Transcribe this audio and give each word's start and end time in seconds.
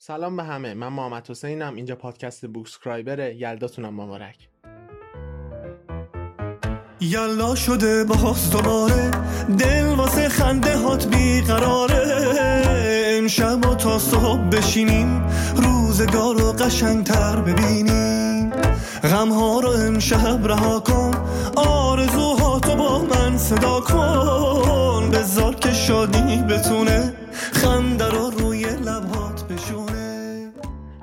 سلام 0.00 0.36
به 0.36 0.44
همه. 0.44 0.74
من 0.74 0.88
محمد 0.88 1.30
حسینم. 1.30 1.74
اینجا 1.74 1.96
پادکست 1.96 2.46
بوکسکرایبره 2.46 3.34
یلداتونم. 3.34 3.94
مبارک. 3.94 4.48
یلا 7.00 7.54
شده 7.54 8.04
باز 8.04 8.50
دوباره 8.50 9.10
دل 9.58 9.84
واسه 9.84 10.28
خنده 10.28 10.76
هات 10.76 11.06
بیقراره. 11.06 12.04
امشب 13.18 13.66
و 13.66 13.74
تا 13.74 13.98
صبح 13.98 14.40
بشینیم. 14.40 15.26
روزگار 15.56 16.34
رو 16.34 16.52
قشنگتر 16.52 17.36
ببینیم. 17.36 18.50
غم 19.02 19.32
ها 19.32 19.60
رو 19.60 19.68
امشب 19.68 20.46
رها 20.46 20.80
کن. 20.80 21.10
آرزوهاتو 21.56 22.76
با 22.76 22.98
من 22.98 23.38
صدا 23.38 23.80
کن. 23.80 25.10
بذار 25.10 25.54
که 25.54 25.72
شادی 25.72 26.42
بتونه 26.42 27.14
خنده 27.52 28.07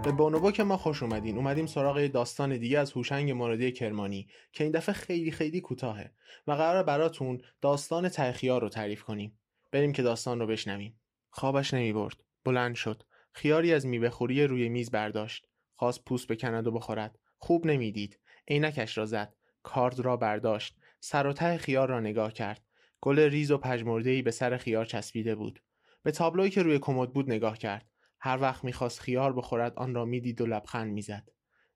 به 0.05 0.11
بونوبو 0.11 0.51
که 0.51 0.63
ما 0.63 0.77
خوش 0.77 1.03
اومدین 1.03 1.37
اومدیم 1.37 1.65
سراغ 1.65 2.07
داستان 2.07 2.57
دیگه 2.57 2.79
از 2.79 2.91
هوشنگ 2.91 3.31
موردی 3.31 3.71
کرمانی 3.71 4.27
که 4.51 4.63
این 4.63 4.73
دفعه 4.73 4.95
خیلی 4.95 5.31
خیلی 5.31 5.61
کوتاهه 5.61 6.11
و 6.47 6.51
قرار 6.51 6.83
براتون 6.83 7.41
داستان 7.61 8.09
تخیار 8.09 8.61
رو 8.61 8.69
تعریف 8.69 9.03
کنیم. 9.03 9.39
بریم 9.71 9.91
که 9.91 10.01
داستان 10.01 10.39
رو 10.39 10.47
بشنویم. 10.47 10.99
خوابش 11.29 11.73
نمی 11.73 11.93
برد. 11.93 12.23
بلند 12.43 12.75
شد. 12.75 13.03
خیاری 13.33 13.73
از 13.73 13.85
میوه 13.85 14.09
خوری 14.09 14.47
روی 14.47 14.69
میز 14.69 14.91
برداشت. 14.91 15.47
خواست 15.75 16.05
پوست 16.05 16.27
بکند 16.27 16.67
و 16.67 16.71
بخورد. 16.71 17.19
خوب 17.37 17.65
نمی‌دید 17.65 18.19
عینکش 18.47 18.97
را 18.97 19.05
زد. 19.05 19.33
کارد 19.63 19.99
را 19.99 20.17
برداشت. 20.17 20.77
سر 20.99 21.27
و 21.27 21.33
ته 21.33 21.57
خیار 21.57 21.89
را 21.89 21.99
نگاه 21.99 22.33
کرد. 22.33 22.61
گل 23.01 23.19
ریز 23.19 23.51
و 23.51 23.57
پژمردهای 23.57 24.21
به 24.21 24.31
سر 24.31 24.57
خیار 24.57 24.85
چسبیده 24.85 25.35
بود. 25.35 25.61
به 26.03 26.11
تابلویی 26.11 26.49
که 26.49 26.63
روی 26.63 26.79
کمد 26.79 27.13
بود 27.13 27.31
نگاه 27.31 27.57
کرد. 27.57 27.94
هر 28.19 28.41
وقت 28.41 28.63
می‌خواست 28.63 28.99
خیار 28.99 29.33
بخورد 29.33 29.73
آن 29.75 29.95
را 29.95 30.05
می‌دید 30.05 30.41
و 30.41 30.45
لبخند 30.45 30.93
می‌زد. 30.93 31.29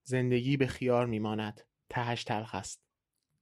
زندگی 0.04 0.58
به 0.58 0.68
خیار 0.68 1.06
میماند. 1.06 1.62
تهش 1.90 2.24
تلخ 2.24 2.56
است. 2.56 2.84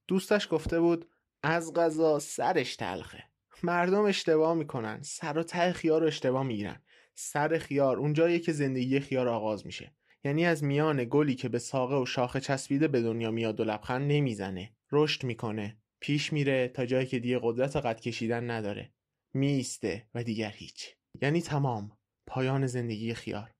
دوستش 0.08 0.48
گفته 0.50 0.80
بود 0.80 1.10
از 1.42 1.72
غذا 1.72 2.18
سرش 2.18 2.76
تلخه. 2.76 3.24
مردم 3.62 4.04
اشتباه 4.04 4.54
می‌کنن. 4.54 5.02
سر 5.02 5.38
و 5.38 5.42
ته 5.42 5.72
خیار 5.72 6.00
رو 6.00 6.06
اشتباه 6.06 6.42
می‌گیرن. 6.42 6.82
سر 7.14 7.58
خیار 7.58 7.96
اونجاییه 7.96 8.38
که 8.38 8.52
زندگی 8.52 9.00
خیار 9.00 9.28
آغاز 9.28 9.66
میشه. 9.66 9.94
یعنی 10.24 10.46
از 10.46 10.64
میان 10.64 11.06
گلی 11.10 11.34
که 11.34 11.48
به 11.48 11.58
ساقه 11.58 11.96
و 11.96 12.06
شاخه 12.06 12.40
چسبیده 12.40 12.88
به 12.88 13.02
دنیا 13.02 13.30
میاد 13.30 13.60
و 13.60 13.64
لبخند 13.64 14.12
نمی‌زنه. 14.12 14.72
رشد 14.92 15.24
می‌کنه. 15.24 15.78
پیش 16.00 16.32
میره 16.32 16.68
تا 16.68 16.86
جایی 16.86 17.06
که 17.06 17.18
دیگه 17.18 17.40
قدرت 17.42 17.76
قد 17.76 18.00
کشیدن 18.00 18.50
نداره. 18.50 18.92
میسته 19.34 20.06
و 20.14 20.24
دیگر 20.24 20.50
هیچ. 20.50 20.94
یعنی 21.22 21.42
تمام. 21.42 21.97
پایان 22.28 22.66
زندگی 22.66 23.14
خیار. 23.14 23.50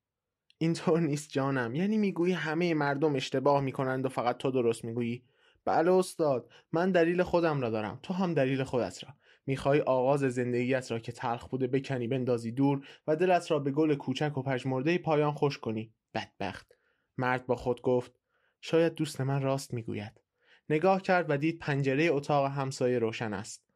اینطور 0.59 1.01
نیست 1.01 1.31
جانم. 1.31 1.75
یعنی 1.75 1.99
می‌گویی 1.99 2.33
همه 2.33 2.75
مردم 2.75 3.17
اشتباه 3.17 3.61
می‌کنند 3.61 4.07
و 4.07 4.09
فقط 4.09 4.37
تو 4.39 4.51
درست 4.51 4.85
می‌گویی؟ 4.85 5.23
بله 5.65 5.93
استاد. 5.93 6.51
من 6.73 6.93
دلیل 6.93 7.23
خودم 7.23 7.61
را 7.61 7.71
دارم. 7.71 7.99
تو 8.03 8.15
هم 8.15 8.35
دلیل 8.35 8.65
خودت 8.65 9.05
را. 9.05 9.11
می‌خوای 9.47 9.81
آغاز 9.81 10.21
زندگیت 10.21 10.91
را 10.91 10.99
که 10.99 11.13
تلخ 11.13 11.49
بوده 11.49 11.67
بکنی 11.67 12.09
بندازی 12.09 12.53
دور 12.53 12.87
و 13.07 13.17
دلت 13.17 13.51
را 13.51 13.59
به 13.59 13.71
گل 13.71 13.95
کوچک 13.95 14.39
و 14.39 14.43
پژمرده 14.43 14.99
پایان 14.99 15.33
خوش 15.33 15.59
کنی. 15.59 15.93
بدبخت. 16.15 16.73
مرد 17.19 17.47
با 17.47 17.57
خود 17.57 17.83
گفت 17.83 18.13
شاید 18.61 18.95
دوست 18.95 19.21
من 19.21 19.43
راست 19.43 19.75
می‌گوید. 19.75 20.21
نگاه 20.69 21.03
کرد 21.03 21.27
و 21.29 21.37
دید 21.37 21.59
پنجره 21.59 22.05
اتاق 22.05 22.47
همسایه 22.47 22.99
روشن 22.99 23.33
است. 23.35 23.69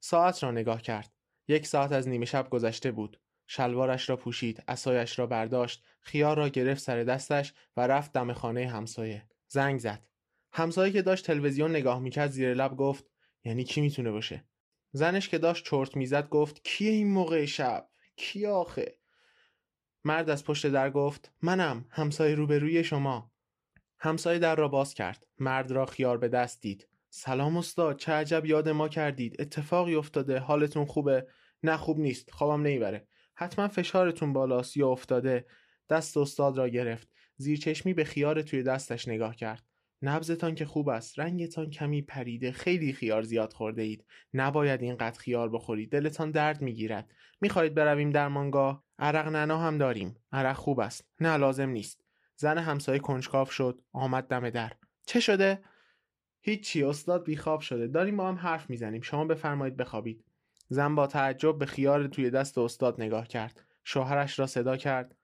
ساعت 0.00 0.42
را 0.42 0.50
نگاه 0.50 0.82
کرد. 0.82 1.12
یک 1.48 1.66
ساعت 1.66 1.92
از 1.92 2.08
نیمه 2.08 2.24
شب 2.24 2.50
گذشته 2.50 2.90
بود. 2.90 3.20
شلوارش 3.50 4.08
را 4.08 4.16
پوشید 4.16 4.62
اسایش 4.68 5.18
را 5.18 5.26
برداشت 5.26 5.84
خیار 6.00 6.36
را 6.36 6.48
گرفت 6.48 6.82
سر 6.82 7.04
دستش 7.04 7.52
و 7.76 7.86
رفت 7.86 8.12
دم 8.12 8.32
خانه 8.32 8.68
همسایه. 8.68 9.22
زنگ 9.48 9.78
زد. 9.78 10.06
همسایه 10.52 10.92
که 10.92 11.02
داشت 11.02 11.26
تلویزیون 11.26 11.70
نگاه 11.70 11.98
می‌کرد 11.98 12.30
زیر 12.30 12.54
لب 12.54 12.76
گفت 12.76 13.04
یعنی 13.44 13.64
کی 13.64 13.80
می‌تونه 13.80 14.10
باشه؟ 14.10 14.44
زنش 14.92 15.28
که 15.28 15.38
داشت 15.38 15.64
چرت 15.64 15.96
می‌زد 15.96 16.28
گفت 16.28 16.60
کیه 16.64 16.90
این 16.90 17.08
موقع 17.08 17.44
شب؟ 17.44 17.88
کی 18.16 18.46
آخه؟ 18.46 18.98
مرد 20.04 20.30
از 20.30 20.44
پشت 20.44 20.66
در 20.66 20.90
گفت 20.90 21.32
منم 21.42 21.84
همسایه 21.90 22.34
روبروی 22.34 22.84
شما. 22.84 23.32
همسایه 23.98 24.38
در 24.38 24.56
را 24.56 24.68
باز 24.68 24.94
کرد. 24.94 25.26
مرد 25.38 25.70
را 25.70 25.86
خیار 25.86 26.18
به 26.18 26.28
دست 26.28 26.60
دید. 26.62 26.88
سلام 27.10 27.56
استاد 27.56 27.96
چه 27.96 28.12
عجب 28.12 28.46
یاد 28.46 28.68
ما 28.68 28.88
کردید. 28.88 29.40
اتفاقی 29.40 29.94
افتاده 29.94 30.38
حالتون 30.38 30.84
خوبه؟ 30.84 31.26
نه 31.62 31.76
خوب 31.76 31.98
نیست 31.98 32.30
خوابم 32.30 32.62
نمی‌بره. 32.62 33.06
حتما 33.40 33.68
فشارتون 33.68 34.32
بالاست 34.32 34.76
یا 34.76 34.88
افتاده. 34.88 35.46
دست 35.90 36.16
استاد 36.16 36.58
را 36.58 36.68
گرفت. 36.68 37.08
زیر 37.36 37.58
چشمی 37.58 37.94
به 37.94 38.04
خیار 38.04 38.42
توی 38.42 38.62
دستش 38.62 39.08
نگاه 39.08 39.36
کرد. 39.36 39.62
نبزتان 40.02 40.54
که 40.54 40.64
خوب 40.64 40.88
است. 40.88 41.18
رنگتان 41.18 41.70
کمی 41.70 42.02
پریده. 42.02 42.52
خیلی 42.52 42.92
خیار 42.92 43.22
زیاد 43.22 43.52
خورده 43.52 43.82
اید. 43.82 44.04
نباید 44.34 44.82
اینقدر 44.82 45.18
خیار 45.18 45.48
بخورید. 45.48 45.90
دلتان 45.90 46.30
درد 46.30 46.62
می‌گیرد. 46.62 47.12
می‌خواهید 47.40 47.74
برویم 47.74 48.10
در 48.10 48.28
مانگاه 48.28 48.84
عرق 48.98 49.28
ننا 49.28 49.58
هم 49.58 49.78
داریم. 49.78 50.16
عرق 50.32 50.56
خوب 50.56 50.80
است. 50.80 51.04
نه 51.20 51.36
لازم 51.36 51.68
نیست. 51.68 52.04
زن 52.36 52.58
همسایه 52.58 52.98
کنجکاو 52.98 53.46
شد. 53.46 53.82
آمد 53.92 54.28
دم 54.28 54.50
در. 54.50 54.72
چه 55.06 55.20
شده؟ 55.20 55.62
هیچی 56.40 56.84
استاد 56.84 57.24
بیخواب 57.24 57.60
شده. 57.60 57.86
داریم 57.86 58.16
با 58.16 58.28
هم 58.28 58.34
حرف 58.34 58.70
می‌زنیم. 58.70 59.00
شما 59.00 59.24
بفرمایید 59.24 59.76
بخوابید. 59.76 60.24
زن 60.68 60.94
با 60.94 61.06
تعجب 61.06 61.58
به 61.58 61.66
خیار 61.66 62.06
توی 62.06 62.30
دست 62.30 62.58
استاد 62.58 63.00
نگاه 63.00 63.28
کرد. 63.28 63.64
شوهرش 63.84 64.38
را 64.38 64.46
صدا 64.46 64.76
کرد. 64.76 65.16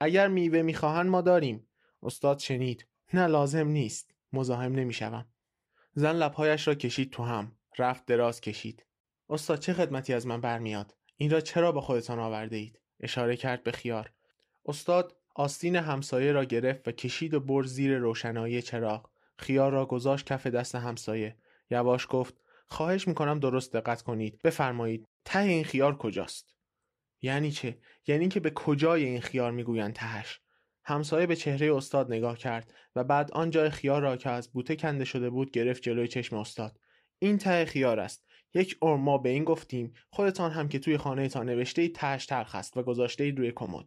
اگر 0.00 0.28
میوه 0.28 0.62
می‌خواهند 0.62 1.10
ما 1.10 1.20
داریم. 1.20 1.66
استاد 2.02 2.38
شنید. 2.38 2.86
نه 3.14 3.26
لازم 3.26 3.68
نیست. 3.68 4.14
مزاحم 4.32 4.72
نمی‌شوم. 4.72 5.26
زن 5.94 6.16
لبهایش 6.16 6.68
را 6.68 6.74
کشید 6.74 7.10
تو 7.10 7.22
هم. 7.22 7.52
رفت 7.78 8.06
دراز 8.06 8.40
کشید. 8.40 8.86
استاد 9.28 9.58
چه 9.58 9.72
خدمتی 9.72 10.14
از 10.14 10.26
من 10.26 10.40
برمیاد؟ 10.40 10.96
این 11.16 11.30
را 11.30 11.40
چرا 11.40 11.72
با 11.72 11.80
خودتان 11.80 12.18
آورده 12.18 12.56
اید؟ 12.56 12.80
اشاره 13.00 13.36
کرد 13.36 13.62
به 13.62 13.72
خیار 13.72 14.10
استاد 14.66 15.16
آستین 15.34 15.76
همسایه 15.76 16.32
را 16.32 16.44
گرفت 16.44 16.88
و 16.88 16.92
کشید 16.92 17.34
و 17.34 17.40
برد 17.40 17.66
زیر 17.66 17.98
روشنایی 17.98 18.62
چراغ. 18.62 19.10
خیار 19.36 19.72
را 19.72 19.86
گذاشت 19.86 20.26
کف 20.26 20.46
دست 20.46 20.74
همسایه. 20.74 21.36
یواش 21.70 22.06
گفت 22.10 22.34
خواهش 22.70 23.08
می‌کنم 23.08 23.38
درست 23.38 23.72
دقت 23.72 24.02
کنید. 24.02 24.40
بفرمایید 24.44 25.08
ته 25.24 25.38
این 25.38 25.64
خیار 25.64 25.96
کجاست؟ 25.96 26.56
یعنی 27.22 27.50
چه؟ 27.50 27.78
یعنی 28.06 28.28
که 28.28 28.40
به 28.40 28.50
کجای 28.50 29.04
این 29.04 29.20
خیار 29.20 29.50
می‌گویند 29.50 29.94
تهش؟ 29.94 30.40
همسایه 30.84 31.26
به 31.26 31.36
چهره 31.36 31.74
استاد 31.74 32.12
نگاه 32.12 32.38
کرد 32.38 32.74
و 32.96 33.04
بعد 33.04 33.32
آن 33.32 33.50
جای 33.50 33.70
خیار 33.70 34.02
را 34.02 34.16
که 34.16 34.30
از 34.30 34.52
بوته 34.52 34.76
کنده 34.76 35.04
شده 35.04 35.30
بود 35.30 35.50
گرفت 35.50 35.82
جلوی 35.82 36.08
چشم 36.08 36.36
استاد. 36.36 36.80
این 37.18 37.38
ته 37.38 37.64
خیار 37.64 38.00
است. 38.00 38.26
یک 38.54 38.82
ما 38.82 39.18
به 39.18 39.28
این 39.28 39.44
گفتیم 39.44 39.94
خودتان 40.10 40.50
هم 40.50 40.68
که 40.68 40.78
توی 40.78 40.96
خانه 40.96 41.28
تا 41.28 41.42
نوشته 41.42 41.88
تهش 41.88 42.26
تلخ 42.26 42.54
است 42.54 42.76
و 42.76 42.82
گذاشته 42.82 43.30
روی 43.30 43.52
کمد. 43.52 43.86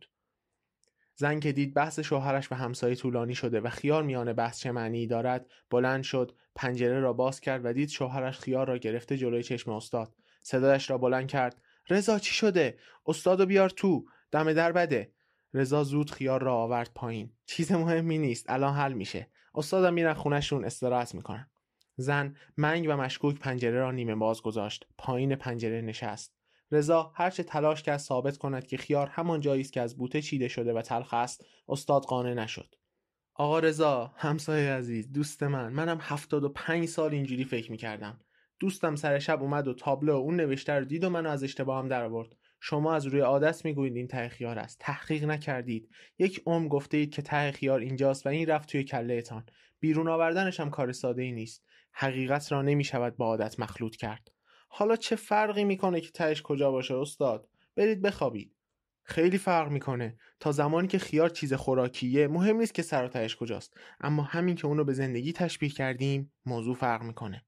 زن 1.15 1.39
که 1.39 1.51
دید 1.51 1.73
بحث 1.73 1.99
شوهرش 1.99 2.51
و 2.51 2.55
همسایه 2.55 2.95
طولانی 2.95 3.35
شده 3.35 3.61
و 3.61 3.69
خیار 3.69 4.03
میان 4.03 4.33
بحث 4.33 4.59
چه 4.59 4.71
معنی 4.71 5.07
دارد 5.07 5.45
بلند 5.69 6.03
شد 6.03 6.35
پنجره 6.55 6.99
را 6.99 7.13
باز 7.13 7.39
کرد 7.39 7.65
و 7.65 7.73
دید 7.73 7.89
شوهرش 7.89 8.39
خیار 8.39 8.67
را 8.67 8.77
گرفته 8.77 9.17
جلوی 9.17 9.43
چشم 9.43 9.71
استاد. 9.71 10.15
صدایش 10.41 10.89
را 10.89 10.97
بلند 10.97 11.27
کرد. 11.27 11.61
رضا 11.89 12.19
چی 12.19 12.33
شده؟ 12.33 12.77
استادو 13.05 13.45
بیار 13.45 13.69
تو. 13.69 14.05
دم 14.31 14.53
در 14.53 14.71
بده. 14.71 15.11
رضا 15.53 15.83
زود 15.83 16.11
خیار 16.11 16.43
را 16.43 16.55
آورد 16.55 16.91
پایین. 16.95 17.31
چیز 17.45 17.71
مهمی 17.71 18.17
نیست. 18.17 18.49
الان 18.49 18.73
حل 18.73 18.93
میشه. 18.93 19.27
استادم 19.55 19.93
میرن 19.93 20.13
خونهشون 20.13 20.65
استراحت 20.65 21.15
می‌کنن. 21.15 21.49
زن 21.95 22.35
منگ 22.57 22.85
و 22.89 22.97
مشکوک 22.97 23.39
پنجره 23.39 23.79
را 23.79 23.91
نیمه 23.91 24.15
باز 24.15 24.41
گذاشت. 24.41 24.87
پایین 24.97 25.35
پنجره 25.35 25.81
نشست. 25.81 26.35
رضا 26.71 27.11
هرچه 27.15 27.43
تلاش 27.43 27.83
کرد 27.83 27.97
ثابت 27.97 28.37
کند 28.37 28.67
که 28.67 28.77
خیار 28.77 29.07
همان 29.07 29.41
جایی 29.41 29.61
است 29.61 29.73
که 29.73 29.81
از 29.81 29.97
بوته 29.97 30.21
چیده 30.21 30.47
شده 30.47 30.73
و 30.73 30.81
تلخ 30.81 31.13
است. 31.13 31.45
استاد 31.67 32.03
قانع 32.03 32.33
نشد. 32.33 32.75
آقا 33.35 33.59
رضا 33.59 34.13
همسایه 34.17 34.71
عزیز 34.71 35.11
دوست 35.11 35.43
من. 35.43 35.73
منم 35.73 35.97
هفتاد 36.01 36.43
و 36.43 36.49
پنج 36.49 36.85
سال 36.85 37.11
اینجوری 37.11 37.43
فکر 37.43 37.71
می‌کردم. 37.71 38.19
دوستم 38.59 38.95
سر 38.95 39.19
شب 39.19 39.41
اومد 39.41 39.67
و 39.67 39.73
تابلو 39.73 40.15
اون 40.15 40.35
نوشته 40.35 40.73
رو 40.73 40.85
دید 40.85 41.03
و 41.03 41.09
منو 41.09 41.29
از 41.29 41.43
اشتباهم 41.43 41.87
در 41.87 42.03
آورد. 42.03 42.35
شما 42.59 42.93
از 42.93 43.05
روی 43.05 43.21
عادت 43.21 43.65
می‌گویید 43.65 43.95
این 43.95 44.07
ته 44.07 44.29
خیار 44.29 44.59
است. 44.59 44.77
تحقیق 44.79 45.23
نکردید. 45.23 45.89
یک 46.19 46.43
عمر 46.45 46.67
گفته 46.67 46.97
اید 46.97 47.11
که 47.11 47.21
ته 47.21 47.51
خیار 47.51 47.79
اینجاست 47.79 48.25
و 48.25 48.29
این 48.29 48.47
رفت 48.47 48.69
توی 48.69 48.83
کلهتان. 48.83 49.45
بیرون 49.79 50.07
آوردنش 50.07 50.59
هم 50.59 50.69
کار 50.69 50.91
ساده 50.91 51.21
ای 51.21 51.31
نیست. 51.31 51.63
حقیقت 51.91 52.51
را 52.51 52.61
نمی‌شود 52.61 53.17
با 53.17 53.25
عادت 53.25 53.59
مخلوط 53.59 53.95
کرد. 53.95 54.31
حالا 54.67 54.95
چه 54.95 55.15
فرقی 55.15 55.63
می‌کنه 55.63 56.01
که 56.01 56.11
تهش 56.11 56.41
کجا 56.41 56.71
باشه 56.71 56.95
استاد؟ 56.95 57.49
برید 57.75 58.01
بخوابید. 58.01 58.55
خیلی 59.03 59.37
فرق 59.37 59.71
می‌کنه. 59.71 60.17
تا 60.39 60.51
زمانی 60.51 60.87
که 60.87 60.99
خیار 60.99 61.29
چیز 61.29 61.53
خوراکیه 61.53 62.27
مهم 62.27 62.57
نیست 62.57 62.73
که 62.73 62.81
سر 62.81 63.05
و 63.05 63.07
تهش 63.07 63.35
کجاست. 63.35 63.77
اما 64.01 64.23
همین 64.23 64.55
که 64.55 64.67
اونو 64.67 64.83
به 64.83 64.93
زندگی 64.93 65.33
تشبیه 65.33 65.69
کردیم 65.69 66.31
موضوع 66.45 66.75
فرق 66.75 67.01
می‌کنه. 67.03 67.45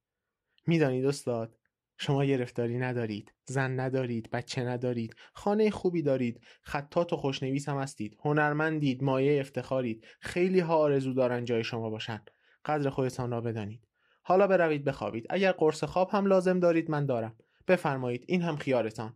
می‌دانید 0.68 1.06
استاد 1.06 1.58
شما 1.98 2.26
گرفتاری 2.26 2.78
ندارید 2.78 3.34
زن 3.46 3.80
ندارید 3.80 4.30
بچه 4.30 4.64
ندارید 4.64 5.16
خانه 5.34 5.70
خوبی 5.70 6.02
دارید 6.02 6.42
خطات 6.62 7.14
و 7.14 7.18
خوشنویس 7.18 7.70
هم 7.70 7.78
هستید 7.78 8.18
هنرمندید 8.20 9.04
مایه 9.04 9.40
افتخارید 9.40 10.06
خیلی 10.20 10.60
ها 10.60 10.78
آرزو 10.78 11.14
دارن 11.14 11.46
جای 11.46 11.64
شما 11.64 11.90
باشن. 11.90 12.22
قدر 12.66 12.90
خودتان 12.90 13.32
را 13.32 13.42
بدانید. 13.42 13.88
حالا 14.22 14.48
بروید 14.48 14.84
بخوابید. 14.84 15.26
اگر 15.30 15.52
قرص 15.52 15.84
خواب 15.84 16.10
هم 16.12 16.26
لازم 16.26 16.60
دارید 16.60 16.92
من 16.92 17.06
دارم. 17.06 17.36
بفرمایید 17.68 18.26
این 18.28 18.42
هم 18.42 18.56
خیارتان. 18.56 19.14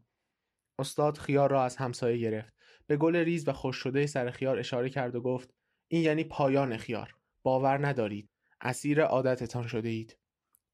استاد 0.79 1.17
خیار 1.17 1.51
را 1.51 1.63
از 1.63 1.75
همسایه 1.75 2.17
گرفت. 2.17 2.53
به 2.87 2.97
گل 2.97 3.15
ریز 3.15 3.47
و 3.47 3.53
خوش 3.53 3.75
شده 3.75 4.07
سر 4.07 4.29
خیار 4.29 4.59
اشاره 4.59 4.89
کرد 4.89 5.15
و 5.15 5.21
گفت 5.21 5.53
این 5.87 6.01
یعنی 6.03 6.23
پایان 6.23 6.77
خیار. 6.77 7.15
باور 7.43 7.87
ندارید. 7.87 8.29
اسیر 8.61 9.01
عادتتان 9.01 9.67
شده 9.67 9.89
اید 9.89 10.17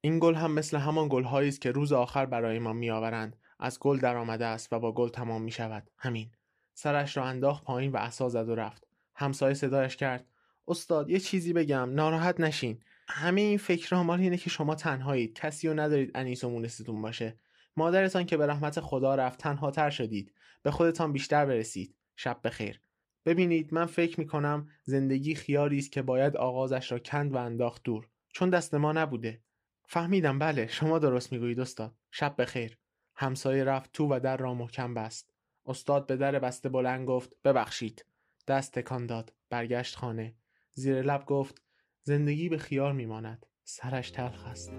این 0.01 0.19
گل 0.19 0.35
هم 0.35 0.51
مثل 0.51 0.77
همان 0.77 1.07
گلهایی 1.09 1.49
است 1.49 1.61
که 1.61 1.71
روز 1.71 1.93
آخر 1.93 2.25
برای 2.25 2.59
ما 2.59 2.73
میآورند. 2.73 3.37
از 3.59 3.79
گل 3.79 3.99
درآمده 3.99 4.45
است 4.45 4.73
و 4.73 4.79
با 4.79 4.91
گل 4.91 5.09
تمام 5.09 5.41
می 5.41 5.51
شود 5.51 5.89
همین. 5.97 6.31
سرش 6.73 7.17
را 7.17 7.25
انداخت 7.25 7.63
پایین 7.63 7.91
و 7.91 7.97
عصا 7.97 8.29
زد 8.29 8.49
و 8.49 8.55
رفت. 8.55 8.87
همسایه 9.15 9.53
صدایش 9.53 9.95
کرد 9.95 10.25
استاد 10.67 11.09
یه 11.09 11.19
چیزی 11.19 11.53
بگم. 11.53 11.89
ناراحت 11.93 12.39
نشین. 12.39 12.79
همه 13.07 13.41
این 13.41 13.57
فکر 13.57 13.95
مال 13.95 14.19
اینه 14.19 14.37
که 14.37 14.49
شما 14.49 14.75
تنهایید. 14.75 15.33
کسی 15.33 15.67
رو 15.67 15.79
ندارید 15.79 16.11
انیس 16.15 16.43
و 16.43 16.49
مونستون 16.49 17.01
باشه. 17.01 17.39
مادرتان 17.77 18.25
که 18.25 18.37
به 18.37 18.47
رحمت 18.47 18.79
خدا 18.79 19.15
رفت 19.15 19.39
تنها 19.39 19.71
تر 19.71 19.89
شدید. 19.89 20.33
به 20.63 20.71
خودتان 20.71 21.13
بیشتر 21.13 21.45
برسید. 21.45 21.95
شب 22.15 22.39
بخیر. 22.43 22.81
ببینید 23.25 23.73
من 23.73 23.85
فکر 23.85 24.19
می 24.19 24.27
کنم 24.27 24.69
زندگی 24.83 25.35
خیاری 25.35 25.77
است 25.77 25.91
که 25.91 26.01
باید 26.01 26.37
آغازش 26.37 26.91
را 26.91 26.99
کند 26.99 27.33
و 27.33 27.37
انداخت 27.37 27.83
دور. 27.83 28.07
چون 28.33 28.49
دست 28.49 28.73
ما 28.73 28.91
نبوده. 28.91 29.41
فهمیدم 29.87 30.39
بله. 30.39 30.67
شما 30.67 30.99
درست 30.99 31.31
می‌گویید 31.31 31.59
استاد. 31.59 31.95
شب 32.11 32.35
بخیر. 32.37 32.77
همسایه 33.15 33.63
رفت 33.63 33.91
تو 33.91 34.07
و 34.07 34.19
در 34.19 34.37
را 34.37 34.53
محکم 34.53 34.93
بست. 34.93 35.33
استاد 35.65 36.07
به 36.07 36.15
در 36.15 36.39
بسته 36.39 36.69
بلند 36.69 37.07
گفت 37.07 37.35
ببخشید. 37.43 38.05
دست 38.47 38.79
تکان 38.79 39.05
داد. 39.05 39.33
برگشت 39.49 39.95
خانه. 39.95 40.35
زیر 40.71 41.01
لب 41.01 41.25
گفت 41.25 41.61
زندگی 42.03 42.49
به 42.49 42.57
خیار 42.57 42.93
میماند. 42.93 43.45
سرش 43.63 44.11
تلخ 44.11 44.45
است. 44.45 44.71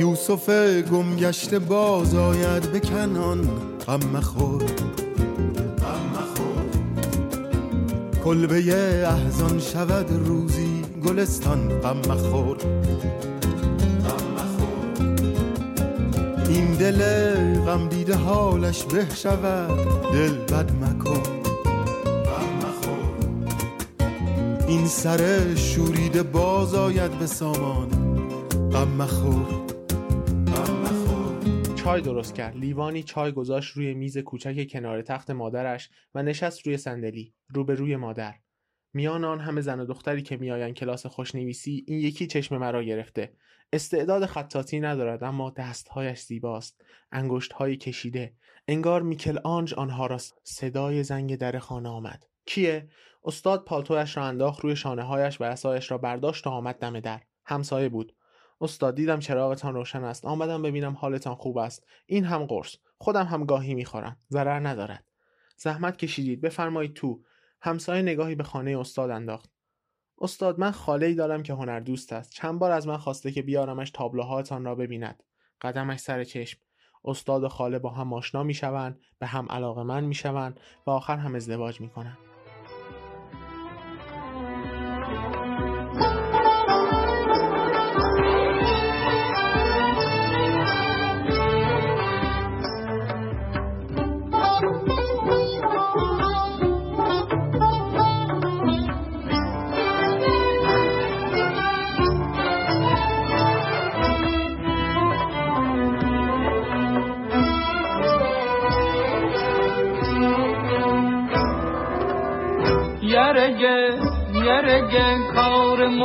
یوسف 0.00 0.48
گمگشته 0.90 1.58
باز 1.58 2.14
آید 2.14 2.72
به 2.72 2.80
کنان. 2.80 3.48
غم 3.86 4.00
مخور. 4.14 4.62
کلبه 8.24 8.56
احزان 9.06 9.58
شود 9.58 10.06
روزی 10.26 10.82
گلستان. 11.04 11.68
غم 11.68 11.96
مخور. 11.96 12.56
این 16.48 16.74
دل 16.74 17.00
غم 17.66 17.88
دیده 17.88 18.14
حالش 18.14 18.84
به 18.84 19.06
شود. 19.14 19.70
دل 20.12 20.34
بد 20.34 20.70
مکن. 20.72 21.22
این 24.68 24.86
سر 24.86 25.54
شوریده 25.54 26.22
باز 26.22 26.74
آید 26.74 27.18
به 27.18 27.26
سامان. 27.26 27.88
غم 28.72 28.88
مخور. 28.88 29.69
چای 31.84 32.00
درست 32.00 32.34
کرد. 32.34 32.56
لیوانی 32.56 33.02
چای 33.02 33.32
گذاشت 33.32 33.76
روی 33.76 33.94
میز 33.94 34.18
کوچک 34.18 34.68
کنار 34.70 35.02
تخت 35.02 35.30
مادرش 35.30 35.90
و 36.14 36.22
نشست 36.22 36.66
روی 36.66 36.76
صندلی 36.76 37.34
روبروی 37.48 37.96
مادر. 37.96 38.34
میان 38.92 39.24
آن 39.24 39.40
همه 39.40 39.60
زن 39.60 39.80
و 39.80 39.86
دختری 39.86 40.22
که 40.22 40.36
میآیند 40.36 40.74
کلاس 40.74 41.06
خوشنویسی 41.06 41.84
این 41.86 41.98
یکی 41.98 42.26
چشم 42.26 42.56
مرا 42.56 42.82
گرفته. 42.82 43.32
استعداد 43.72 44.26
خطاطی 44.26 44.80
ندارد 44.80 45.24
اما 45.24 45.50
دستهایش 45.50 46.20
زیباست. 46.20 46.80
انگشتهایی 47.12 47.76
کشیده. 47.76 48.34
انگار 48.68 49.02
میکل 49.02 49.38
آنج 49.44 49.74
آنها 49.74 50.06
را 50.06 50.18
صدای 50.44 51.02
زنگ 51.02 51.36
در 51.36 51.58
خانه 51.58 51.88
آمد. 51.88 52.24
کیه؟ 52.46 52.88
استاد 53.24 53.64
پالتویش 53.64 54.16
را 54.16 54.24
انداخت 54.24 54.60
روی 54.60 54.76
شانه 54.76 55.02
هایش 55.02 55.40
و 55.40 55.44
عصایش 55.44 55.90
را 55.90 55.98
برداشت 55.98 56.46
و 56.46 56.50
آمد 56.50 56.78
دم 56.78 57.00
در. 57.00 57.20
همسایه 57.44 57.88
بود. 57.88 58.12
استاد 58.60 58.94
دیدم 58.94 59.18
چراغتان 59.18 59.74
روشن 59.74 60.04
است. 60.04 60.24
آمدم 60.24 60.62
ببینم 60.62 60.94
حالتان 60.94 61.34
خوب 61.34 61.58
است. 61.58 61.86
این 62.06 62.24
هم 62.24 62.46
قرص. 62.46 62.76
خودم 62.98 63.24
هم 63.24 63.44
گاهی 63.44 63.74
می‌خورم. 63.74 64.16
ضرر 64.30 64.68
ندارد. 64.68 65.04
زحمت 65.56 65.96
کشیدید. 65.96 66.40
بفرمایید 66.40 66.94
تو. 66.94 67.22
همسایه 67.62 68.02
نگاهی 68.02 68.34
به 68.34 68.44
خانه 68.44 68.78
استاد 68.78 69.10
انداخت. 69.10 69.50
استاد 70.20 70.60
من 70.60 70.70
خاله 70.70 71.06
ای 71.06 71.14
دارم 71.14 71.42
که 71.42 71.52
هنر 71.52 71.80
دوست 71.80 72.12
است. 72.12 72.32
چند 72.32 72.58
بار 72.58 72.70
از 72.70 72.86
من 72.86 72.96
خواسته 72.96 73.32
که 73.32 73.42
بیارمش 73.42 73.90
تابلوهاتان 73.90 74.64
را 74.64 74.74
ببیند. 74.74 75.22
قدمش 75.60 76.00
سر 76.00 76.24
چشم. 76.24 76.60
استاد 77.04 77.44
و 77.44 77.48
خاله 77.48 77.78
با 77.78 77.90
هم 77.90 78.12
آشنا 78.12 78.42
می‌شوند. 78.42 79.00
به 79.18 79.26
هم 79.26 79.46
علاقه 79.50 79.82
من 79.82 80.04
می‌شوند. 80.04 80.60
و 80.86 80.90
آخر 80.90 81.16
هم 81.16 81.34
ازدواج 81.34 81.80
می‌کنند. 81.80 82.29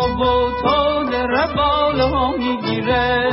کار 0.06 0.14
مبتاد 0.14 1.16
روال 1.16 2.00
ها 2.00 2.32
می‌گیره. 2.38 3.30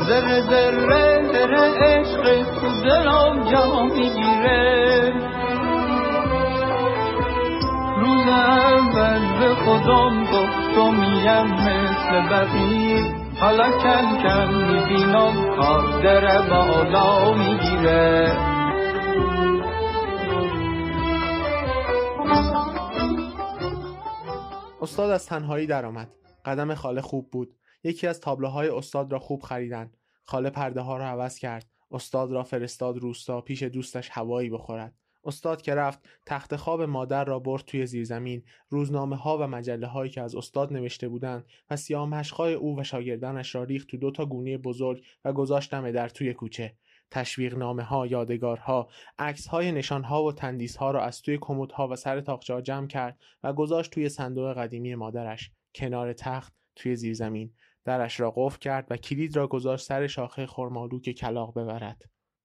ذره 0.00 0.40
ذره 0.40 1.22
ذره 1.32 1.60
عشق 1.84 2.44
تو 2.60 2.82
دلم 2.84 3.50
جا 3.52 3.82
می‌گیره. 3.82 5.12
روز 8.00 8.28
اول 8.28 9.20
به 9.40 9.54
خودم 9.54 10.24
گفتم 10.24 10.94
میم 11.00 11.52
مثل 11.52 12.28
بقیه 12.30 13.04
حالا 13.40 13.64
کم 13.64 14.22
کم 14.22 14.48
می‌بینم 14.54 15.56
کار 15.56 16.02
در 16.02 16.42
بالا 16.42 17.32
می‌گیره. 17.32 18.32
استاد 24.88 25.10
از 25.10 25.26
تنهایی 25.26 25.66
درآمد. 25.66 26.08
قدم 26.44 26.74
خاله 26.74 27.00
خوب 27.00 27.30
بود. 27.30 27.54
یکی 27.84 28.06
از 28.06 28.20
تابلوهای 28.20 28.68
استاد 28.68 29.12
را 29.12 29.18
خوب 29.18 29.42
خریدن. 29.42 29.92
خاله 30.24 30.50
پرده 30.50 30.80
ها 30.80 30.96
را 30.96 31.06
عوض 31.06 31.38
کرد. 31.38 31.66
استاد 31.90 32.32
را 32.32 32.42
فرستاد 32.42 32.98
روستا. 32.98 33.40
پیش 33.40 33.62
دوستش 33.62 34.08
هوایی 34.12 34.50
بخورد. 34.50 34.94
استاد 35.24 35.62
که 35.62 35.74
رفت 35.74 36.08
تخت 36.26 36.56
خواب 36.56 36.82
مادر 36.82 37.24
را 37.24 37.38
برد 37.38 37.62
توی 37.62 37.86
زیرزمین. 37.86 38.42
روزنامه 38.68 39.16
ها 39.16 39.38
و 39.38 39.46
مجله 39.46 39.86
هایی 39.86 40.10
که 40.10 40.20
از 40.20 40.34
استاد 40.34 40.72
نوشته 40.72 41.08
بودند 41.08 41.44
و 41.70 41.76
سیاه 41.76 42.08
مشقای 42.08 42.54
او 42.54 42.80
و 42.80 42.84
شاگردانش 42.84 43.54
را 43.54 43.64
ریخت 43.64 43.88
تو 43.88 43.96
دو 43.96 44.10
تا 44.10 44.26
گونی 44.26 44.56
بزرگ 44.56 45.04
و 45.24 45.32
گذاشت 45.32 45.70
در 45.70 46.08
توی 46.08 46.34
کوچه. 46.34 46.74
تشویق 47.10 47.54
نامه 47.54 47.82
ها 47.82 48.06
یادگارها 48.06 48.88
عکس 49.18 49.46
های 49.46 49.72
نشان 49.72 50.04
ها 50.04 50.24
و 50.24 50.32
تندیس 50.32 50.76
ها 50.76 50.90
را 50.90 51.04
از 51.04 51.22
توی 51.22 51.38
کمد 51.40 51.72
ها 51.72 51.88
و 51.88 51.96
سر 51.96 52.20
تاقچه 52.20 52.62
جمع 52.62 52.86
کرد 52.86 53.18
و 53.42 53.52
گذاشت 53.52 53.90
توی 53.90 54.08
صندوق 54.08 54.58
قدیمی 54.58 54.94
مادرش 54.94 55.50
کنار 55.74 56.12
تخت 56.12 56.52
توی 56.76 56.96
زیرزمین. 56.96 57.52
درش 57.84 58.20
را 58.20 58.32
قفل 58.36 58.58
کرد 58.58 58.86
و 58.90 58.96
کلید 58.96 59.36
را 59.36 59.46
گذاشت 59.46 59.86
سر 59.86 60.06
شاخه 60.06 60.46
خرمالو 60.46 61.00
که 61.00 61.12
کلاق 61.12 61.58
ببرد. 61.58 62.02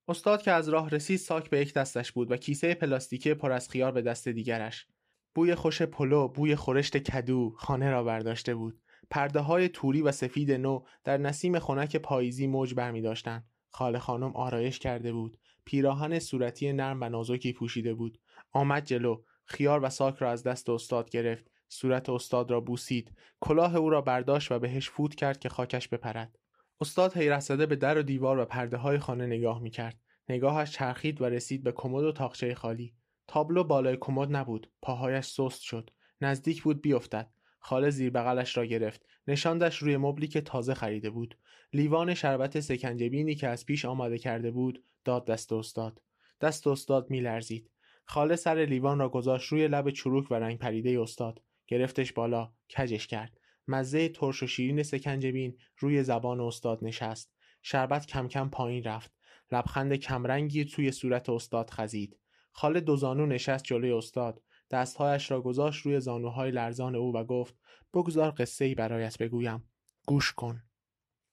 استاد 0.08 0.42
که 0.42 0.52
از 0.52 0.70
راه 0.70 0.90
رسید 0.90 1.20
ساک 1.20 1.50
به 1.50 1.60
یک 1.60 1.74
دستش 1.74 2.12
بود 2.12 2.32
و 2.32 2.38
کیسه 2.38 2.74
پلاستیکی 2.74 3.34
پر 3.34 3.52
از 3.52 3.70
خیار 3.70 3.92
به 3.92 4.02
دست 4.02 4.28
دیگرش. 4.28 4.88
بوی 5.36 5.56
خوش 5.56 5.82
پلو 5.82 6.28
بوی 6.28 6.56
خورشت 6.56 6.98
کدو 6.98 7.54
خانه 7.58 7.92
را 7.92 8.04
برداشته 8.04 8.56
بود. 8.56 8.80
پرده 9.10 9.40
های 9.40 9.70
توری 9.70 10.02
و 10.02 10.12
سفید 10.12 10.52
نو 10.52 10.84
در 11.04 11.18
نسیم 11.18 11.60
خنک 11.60 11.96
پاییزی 11.96 12.48
موج 12.48 12.74
برمی 12.74 13.02
داشتن. 13.02 13.44
خاله 13.74 14.00
خانم 14.00 14.36
آرایش 14.36 14.80
کرده 14.80 15.14
بود 15.14 15.38
پیراهن 15.66 16.20
صورتی 16.20 16.74
نرم 16.74 17.02
و 17.02 17.10
نازکی 17.10 17.54
پوشیده 17.54 17.94
بود 17.94 18.20
آمد 18.52 18.86
جلو 18.86 19.24
خیار 19.46 19.84
و 19.84 19.90
ساک 19.90 20.18
را 20.18 20.32
از 20.32 20.44
دست 20.44 20.70
استاد 20.70 21.10
گرفت 21.10 21.52
صورت 21.70 22.10
استاد 22.10 22.52
را 22.52 22.60
بوسید 22.60 23.12
کلاه 23.40 23.76
او 23.76 23.90
را 23.90 24.02
برداشت 24.02 24.52
و 24.52 24.60
بهش 24.60 24.90
فوت 24.90 25.16
کرد 25.16 25.40
که 25.40 25.50
خاکش 25.50 25.88
بپرد 25.88 26.40
استاد 26.82 27.18
حیرت 27.18 27.40
زده 27.40 27.66
به 27.66 27.76
در 27.76 27.98
و 27.98 28.02
دیوار 28.02 28.40
و 28.40 28.46
پرده 28.46 28.78
های 28.78 29.00
خانه 29.00 29.26
نگاه 29.26 29.62
می 29.62 29.70
کرد. 29.70 30.00
نگاهش 30.30 30.72
چرخید 30.72 31.22
و 31.22 31.26
رسید 31.26 31.64
به 31.64 31.72
کمد 31.72 32.04
و 32.04 32.12
تاقچه 32.12 32.56
خالی. 32.56 32.94
تابلو 33.28 33.64
بالای 33.64 33.98
کمد 34.02 34.36
نبود. 34.36 34.72
پاهایش 34.82 35.26
سست 35.26 35.62
شد. 35.62 35.90
نزدیک 36.22 36.64
بود 36.64 36.82
بیفتد. 36.82 37.32
خاله 37.66 37.90
زیر 37.90 38.10
بغلش 38.10 38.58
را 38.58 38.66
گرفت. 38.66 39.06
نشاندش 39.28 39.78
روی 39.78 39.98
مبلی 39.98 40.28
که 40.28 40.42
تازه 40.42 40.74
خریده 40.74 41.10
بود. 41.10 41.38
لیوان 41.74 42.14
شربت 42.14 42.60
سکنجبینی 42.60 43.36
که 43.36 43.48
از 43.48 43.66
پیش 43.66 43.86
آماده 43.86 44.18
کرده 44.18 44.52
بود 44.52 44.84
داد 45.06 45.26
دست 45.26 45.54
استاد. 45.54 46.02
دست 46.42 46.68
استاد 46.68 47.10
میلرزید. 47.10 47.70
خاله 48.06 48.36
سر 48.36 48.56
لیوان 48.56 49.00
را 49.00 49.10
گذاشت 49.10 49.52
روی 49.52 49.68
لب 49.68 49.90
چروک 49.90 50.32
و 50.32 50.36
رنگ 50.36 50.58
پریده 50.58 51.02
استاد. 51.02 51.42
گرفتش 51.68 52.14
بالا. 52.14 52.54
کجش 52.78 53.08
کرد. 53.08 53.38
مزه 53.68 54.10
ترش 54.10 54.44
و 54.44 54.48
شیرین 54.48 54.84
سکنجبین 54.84 55.58
روی 55.80 56.04
زبان 56.04 56.40
استاد 56.40 56.80
نشست. 56.82 57.34
شربت 57.62 58.06
کم 58.06 58.28
کم 58.28 58.50
پایین 58.50 58.84
رفت. 58.84 59.12
لبخند 59.52 59.96
کمرنگی 59.96 60.66
توی 60.66 60.92
صورت 60.92 61.30
استاد 61.30 61.70
خزید. 61.70 62.18
خاله 62.52 62.80
دوزانو 62.80 63.26
نشست 63.26 63.64
جلوی 63.64 63.92
استاد. 63.92 64.42
دستهایش 64.74 65.32
را 65.32 65.42
گذاشت 65.42 65.86
روی 65.86 66.00
زانوهای 66.00 66.52
لرزان 66.52 66.96
او 66.96 67.14
و 67.16 67.24
گفت 67.24 67.56
بگذار 67.94 68.34
قصه 68.38 68.66
ای 68.66 68.76
برایت 68.76 69.18
بگویم. 69.18 69.64
گوش 70.08 70.34
کن. 70.34 70.64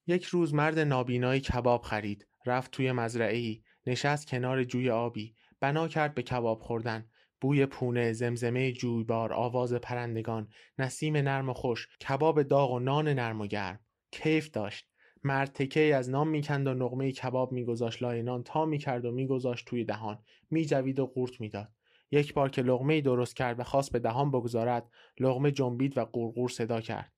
یک 0.06 0.24
روز 0.24 0.54
مرد 0.54 0.78
نابینایی 0.78 1.40
کباب 1.40 1.82
خرید. 1.82 2.26
رفت 2.46 2.70
توی 2.70 2.92
مزرعه 2.92 3.36
ای 3.36 3.62
نشست 3.86 4.26
کنار 4.26 4.64
جوی 4.64 4.90
آبی. 4.90 5.34
بنا 5.60 5.88
کرد 5.88 6.14
به 6.14 6.22
کباب 6.22 6.60
خوردن. 6.62 7.10
بوی 7.40 7.66
پونه 7.66 8.12
زمزمه 8.12 8.72
جویبار 8.72 9.32
آواز 9.32 9.72
پرندگان 9.72 10.48
نسیم 10.78 11.16
نرم 11.16 11.48
و 11.48 11.52
خوش 11.52 11.88
کباب 12.08 12.42
داغ 12.42 12.70
و 12.70 12.78
نان 12.78 13.08
نرم 13.08 13.40
و 13.40 13.46
گرم. 13.46 13.80
کیف 14.10 14.50
داشت. 14.50 14.86
مرد 15.24 15.52
تکه 15.52 15.94
از 15.94 16.10
نان 16.10 16.28
می‌کند 16.28 16.66
و 16.66 16.74
نقمه 16.74 17.12
کباب 17.12 17.52
میگذاشت. 17.52 18.02
لای 18.02 18.22
نان 18.22 18.42
تا 18.42 18.64
می‌کرد 18.64 19.04
و 19.04 19.12
میگذاشت 19.12 19.66
توی 19.66 19.84
دهان. 19.84 20.18
میجوید 20.50 21.00
و 21.00 21.06
قورت 21.06 21.40
می‌داد. 21.40 21.72
یک 22.10 22.34
بار 22.34 22.50
که 22.50 22.62
لغمه 22.62 23.00
درست 23.00 23.36
کرد 23.36 23.60
و 23.60 23.64
خواست 23.64 23.92
به 23.92 23.98
دهان 23.98 24.30
بگذارد 24.30 24.90
لغمه 25.20 25.50
جنبید 25.50 25.98
و 25.98 26.04
قورقور 26.04 26.48
صدا 26.48 26.80
کرد. 26.80 27.12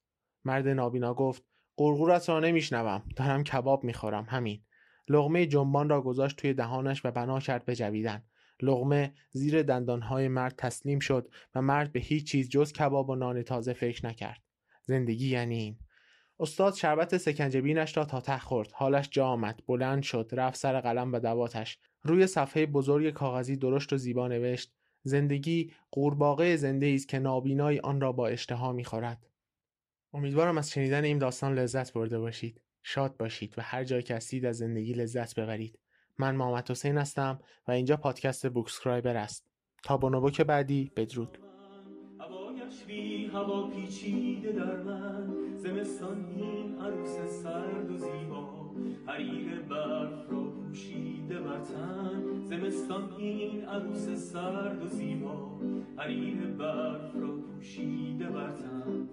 مرد 0.44 0.68
نابینا 0.68 1.14
گفت 1.14 1.44
قورقورت 1.76 2.28
را 2.28 2.40
نمیشنوم 2.40 3.02
دارم 3.16 3.44
کباب 3.44 3.84
می‌خورم 3.84 4.26
همین. 4.28 4.62
لغمه 5.08 5.46
جنبان 5.46 5.88
را 5.88 6.02
گذاشت 6.02 6.36
توی 6.36 6.54
دهانش 6.54 7.04
و 7.04 7.10
بنا 7.10 7.40
کرد 7.40 7.64
به 7.64 7.74
جویدن. 7.74 8.22
لغمه 8.62 9.14
زیر 9.30 9.62
دندانهای 9.62 10.28
مرد 10.28 10.54
تسلیم 10.56 10.98
شد 10.98 11.28
و 11.54 11.62
مرد 11.62 11.92
به 11.92 12.00
هیچ 12.00 12.30
چیز 12.30 12.48
جز 12.48 12.72
کباب 12.72 13.10
و 13.10 13.14
نان 13.14 13.42
تازه 13.42 13.72
فکر 13.72 14.06
نکرد. 14.06 14.42
زندگی 14.82 15.28
یعنی 15.28 15.58
این. 15.58 15.78
استاد 16.40 16.74
شربت 16.74 17.16
سکنجبینش 17.16 17.96
را 17.96 18.04
تا 18.04 18.20
ته 18.20 18.38
خورد. 18.38 18.72
حالش 18.72 19.08
جا 19.10 19.26
آمد. 19.26 19.62
بلند 19.68 20.02
شد 20.02 20.30
رفت 20.32 20.56
سر 20.56 20.80
قلم 20.80 21.12
و 21.12 21.18
دواتش. 21.18 21.78
روی 22.02 22.26
صفحه 22.26 22.66
بزرگ 22.66 23.10
کاغذی 23.10 23.56
درشت 23.56 23.92
و 23.92 23.96
زیبا 23.96 24.28
نوشت. 24.28 24.72
زندگی 25.02 25.72
قورباغه 25.90 26.56
زنده 26.56 26.92
است 26.94 27.08
که 27.08 27.18
نابینای 27.18 27.78
آن 27.78 28.00
را 28.00 28.12
با 28.12 28.28
اشتها 28.28 28.72
می‌خورد. 28.72 29.26
امیدوارم 30.14 30.58
از 30.58 30.70
شنیدن 30.70 31.04
این 31.04 31.18
داستان 31.18 31.54
لذت 31.54 31.92
برده 31.92 32.18
باشید. 32.18 32.60
شاد 32.82 33.16
باشید 33.16 33.54
و 33.58 33.62
هر 33.62 33.84
جای 33.84 34.02
که 34.02 34.14
هستید 34.14 34.46
از 34.46 34.56
زندگی 34.56 34.92
لذت 34.92 35.40
ببرید. 35.40 35.78
من 36.18 36.36
محمد 36.36 36.70
حسین 36.70 36.98
هستم 36.98 37.40
و 37.68 37.72
اینجا 37.72 37.96
پادکست 37.96 38.48
بوکسکرایبر 38.48 39.16
است. 39.16 39.46
تا 39.82 39.96
بونوبوک 39.96 40.40
بعدی 40.40 40.90
بدرود. 40.96 41.38
بی 42.86 43.26
هوا 43.26 43.70
پیچیده 43.70 44.52
در 44.52 44.82
من. 44.82 45.32
زمستان 45.58 46.24
این 46.36 46.78
سرد 47.42 47.90
و 47.90 47.96
زیبا. 47.96 48.74
حریر 49.06 49.60
برف 49.60 50.30
را 50.30 50.50
پوشیده 50.50 51.40
زمستان 52.52 53.12
این 53.18 53.64
عروس 53.64 54.08
سرد 54.32 54.82
و 54.84 54.88
زیبا 54.88 55.60
حریر 55.98 56.46
برف 56.46 57.14
را 57.14 57.28
پوشیده 57.28 58.28
بر 58.28 58.52
تن. 58.52 59.08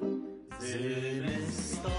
زمستان 0.60 1.90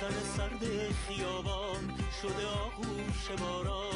تن 0.00 0.10
سرد 0.36 0.64
خیابان 1.06 1.82
شده 2.22 2.46
آغوش 2.46 3.30
باران. 3.40 3.90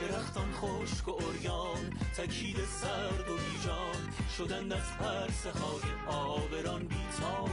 درختان 0.00 0.52
خشک 0.52 1.08
و 1.08 1.10
اوریان 1.10 1.90
تکید 2.16 2.56
سرد 2.56 3.28
و 3.30 3.32
بیجان 3.32 4.00
شدند 4.36 4.72
از 4.72 4.96
پرس 4.98 5.46
خاک 5.46 5.84
آبران 6.06 6.80
بیتاب. 6.80 7.47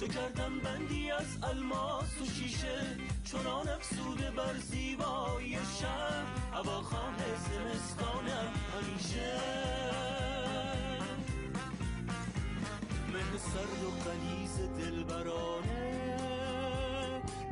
چو 0.00 0.06
کردم 0.06 0.58
بندی 0.58 1.10
از 1.10 1.38
الماس 1.42 2.20
و 2.22 2.24
شیشه 2.24 2.96
چنان 3.24 3.68
افسوده 3.68 4.30
بر 4.30 4.54
زیبایی 4.58 5.52
شهر. 5.80 6.24
هوا 6.52 6.82
خواه 6.82 7.16
زمستانم 7.36 8.52
همیشه. 8.72 9.40
مهر 13.12 13.38
سرد 13.38 13.82
و 13.84 13.90
قلیز 14.10 14.58
دلبرانه 14.78 15.92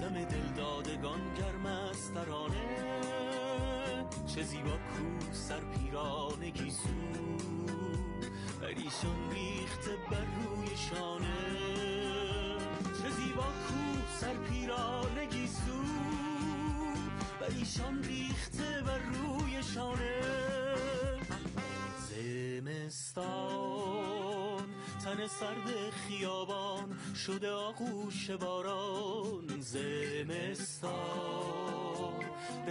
دم 0.00 0.24
دلدادگان 0.24 1.20
گرم 1.34 1.66
از 1.66 2.12
ترانه. 2.14 2.94
چه 4.26 4.42
زیبا 4.42 4.70
کو 4.70 5.32
سر 5.32 5.60
پیرانه 5.60 6.50
گیسو 6.50 6.88
پریشان 8.62 9.30
ریخته 9.30 9.96
بر 10.10 10.26
روی 10.44 10.76
شانه. 10.76 12.37
زیبا 13.18 13.42
کو 13.42 13.82
سر 14.20 14.34
پیرانه 14.34 15.26
گیسو 15.26 15.80
و 17.40 17.42
ایشان 17.58 18.02
ریخته 18.02 18.82
بر 18.86 18.98
روی 18.98 19.62
شانه. 19.74 20.22
زمستان 23.08 24.68
تن 25.04 25.26
سرد 25.26 25.90
خیابان 25.90 26.98
شده 27.26 27.50
آغوش 27.50 28.30
باران. 28.30 29.60
زمستان. 29.60 31.37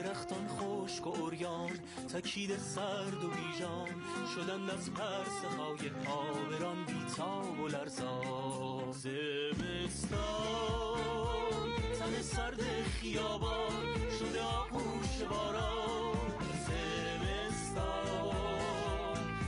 درختان 0.03 0.47
خشک 0.47 1.07
و 1.07 1.09
اوریان 1.09 1.79
تکید 2.13 2.57
سرد 2.57 3.23
و 3.23 3.27
بیجان 3.27 3.89
شدن 4.35 4.69
از 4.69 4.91
پرس 4.93 5.43
های 5.57 5.91
آبران 6.11 6.85
بیتاب 6.85 7.59
و 7.59 7.67
لرزان. 7.67 8.91
زمستان 8.91 10.17
تن 11.99 12.21
سرد 12.21 12.61
خیابان 13.01 13.95
شده 14.19 14.41
آغوش 14.41 15.23
باران. 15.29 16.17
زمستان 16.67 18.35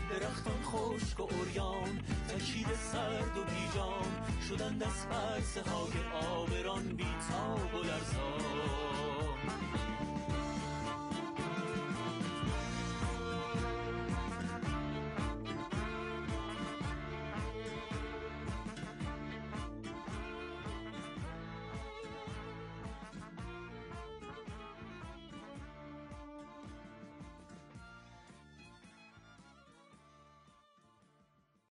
درختان 0.10 0.64
خشک 0.64 1.20
و 1.20 1.24
اوریان 1.24 2.00
تکید 2.28 2.68
سرد 2.92 3.38
و 3.38 3.44
بیجان 3.44 4.12
شدن 4.50 4.82
از 4.82 5.08
پرس 5.10 5.58
های 5.58 5.94
آبران 6.38 6.84
بیتاب 6.84 7.70